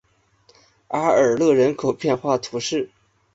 [0.87, 2.89] 阿尔勒人口变化图示